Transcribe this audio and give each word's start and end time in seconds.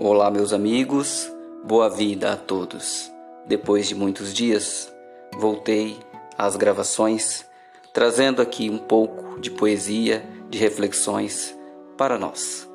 Olá, 0.00 0.30
meus 0.30 0.52
amigos, 0.52 1.28
boa 1.64 1.90
vida 1.90 2.32
a 2.32 2.36
todos. 2.36 3.10
Depois 3.48 3.88
de 3.88 3.96
muitos 3.96 4.32
dias, 4.32 4.94
voltei 5.36 5.96
às 6.38 6.54
gravações, 6.54 7.44
trazendo 7.92 8.40
aqui 8.40 8.70
um 8.70 8.78
pouco 8.78 9.40
de 9.40 9.50
poesia, 9.50 10.24
de 10.48 10.56
reflexões 10.56 11.52
para 11.96 12.16
nós. 12.16 12.70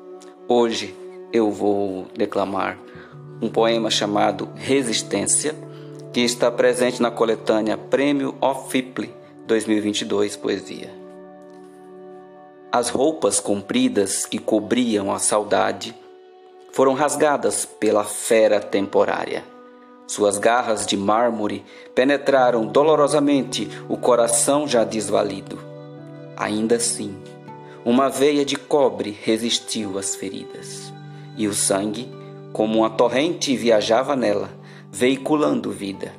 Hoje 0.46 0.94
eu 1.32 1.50
vou 1.50 2.08
declamar 2.14 2.78
um 3.40 3.48
poema 3.48 3.90
chamado 3.90 4.50
Resistência, 4.54 5.54
que 6.12 6.20
está 6.20 6.50
presente 6.50 7.00
na 7.00 7.10
coletânea 7.10 7.78
Prêmio 7.78 8.34
Fiple 8.68 9.14
2022 9.46 10.36
Poesia. 10.36 10.90
As 12.70 12.90
roupas 12.90 13.40
compridas 13.40 14.26
que 14.26 14.38
cobriam 14.38 15.10
a 15.10 15.18
saudade 15.18 16.03
foram 16.74 16.92
rasgadas 16.92 17.64
pela 17.64 18.02
fera 18.02 18.58
temporária. 18.58 19.44
Suas 20.08 20.38
garras 20.38 20.84
de 20.84 20.96
mármore 20.96 21.64
penetraram 21.94 22.66
dolorosamente 22.66 23.70
o 23.88 23.96
coração 23.96 24.66
já 24.66 24.82
desvalido. 24.82 25.56
Ainda 26.36 26.74
assim, 26.74 27.14
uma 27.84 28.08
veia 28.08 28.44
de 28.44 28.56
cobre 28.56 29.16
resistiu 29.22 29.96
às 30.00 30.16
feridas, 30.16 30.92
e 31.36 31.46
o 31.46 31.54
sangue, 31.54 32.12
como 32.52 32.80
uma 32.80 32.90
torrente, 32.90 33.56
viajava 33.56 34.16
nela, 34.16 34.50
veiculando 34.90 35.70
vida. 35.70 36.12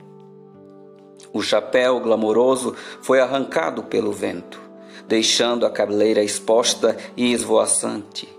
O 1.34 1.42
chapéu 1.42 2.00
glamouroso 2.00 2.74
foi 3.02 3.20
arrancado 3.20 3.84
pelo 3.84 4.14
vento, 4.14 4.62
deixando 5.06 5.66
a 5.66 5.70
cabeleira 5.70 6.24
exposta 6.24 6.96
e 7.18 7.34
esvoaçante. 7.34 8.34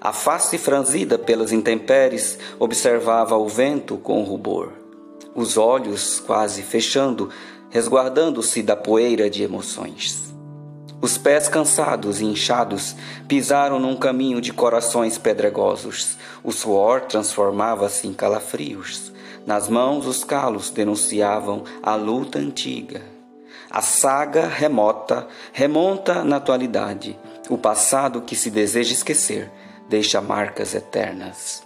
A 0.00 0.12
face 0.12 0.56
franzida 0.58 1.18
pelas 1.18 1.50
intempéries 1.50 2.38
observava 2.56 3.36
o 3.36 3.48
vento 3.48 3.96
com 3.96 4.22
rubor. 4.22 4.70
Os 5.34 5.56
olhos 5.56 6.20
quase 6.20 6.62
fechando, 6.62 7.30
resguardando-se 7.68 8.62
da 8.62 8.76
poeira 8.76 9.28
de 9.28 9.42
emoções. 9.42 10.32
Os 11.02 11.18
pés 11.18 11.48
cansados 11.48 12.20
e 12.20 12.24
inchados 12.24 12.94
pisaram 13.26 13.80
num 13.80 13.96
caminho 13.96 14.40
de 14.40 14.52
corações 14.52 15.18
pedregosos. 15.18 16.16
O 16.44 16.52
suor 16.52 17.02
transformava-se 17.02 18.06
em 18.06 18.12
calafrios. 18.12 19.12
Nas 19.44 19.68
mãos, 19.68 20.06
os 20.06 20.22
calos 20.22 20.70
denunciavam 20.70 21.64
a 21.82 21.96
luta 21.96 22.38
antiga. 22.38 23.02
A 23.68 23.82
saga 23.82 24.46
remota 24.46 25.26
remonta 25.52 26.24
na 26.24 26.36
atualidade, 26.36 27.18
o 27.48 27.58
passado 27.58 28.22
que 28.22 28.36
se 28.36 28.50
deseja 28.50 28.92
esquecer 28.92 29.50
deixa 29.88 30.20
marcas 30.20 30.74
eternas. 30.74 31.62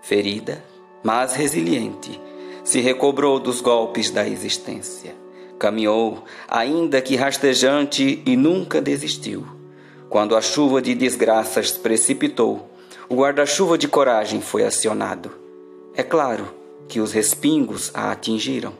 Ferida, 0.00 0.64
mas 1.02 1.34
resiliente, 1.34 2.20
se 2.64 2.80
recobrou 2.80 3.38
dos 3.38 3.60
golpes 3.60 4.10
da 4.10 4.26
existência. 4.26 5.14
Caminhou, 5.58 6.24
ainda 6.48 7.00
que 7.00 7.16
rastejante, 7.16 8.22
e 8.26 8.36
nunca 8.36 8.80
desistiu. 8.80 9.46
Quando 10.08 10.36
a 10.36 10.40
chuva 10.40 10.80
de 10.80 10.94
desgraças 10.94 11.72
precipitou, 11.72 12.70
o 13.08 13.16
guarda-chuva 13.16 13.78
de 13.78 13.88
coragem 13.88 14.40
foi 14.40 14.64
acionado. 14.64 15.30
É 15.94 16.02
claro 16.02 16.54
que 16.88 17.00
os 17.00 17.12
respingos 17.12 17.90
a 17.94 18.12
atingiram, 18.12 18.72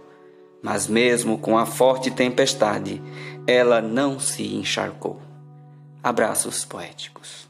mas 0.62 0.86
mesmo 0.86 1.38
com 1.38 1.56
a 1.58 1.66
forte 1.66 2.10
tempestade, 2.10 3.02
ela 3.46 3.80
não 3.80 4.18
se 4.18 4.54
encharcou. 4.54 5.20
Abraços 6.02 6.64
poéticos. 6.64 7.48